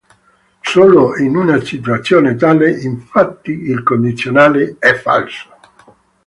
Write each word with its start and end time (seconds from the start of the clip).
Solo 0.63 1.13
in 1.17 1.35
una 1.35 1.61
situazione 1.63 2.33
tale, 2.35 2.71
infatti, 2.71 3.51
il 3.51 3.83
condizionale 3.83 4.77
è 4.79 4.95
falso. 4.95 5.49